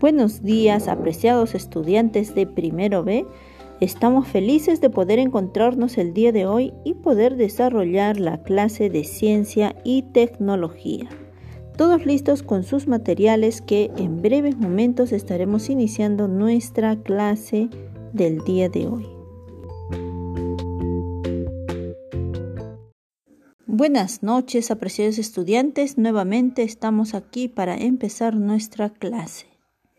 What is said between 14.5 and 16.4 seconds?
momentos estaremos iniciando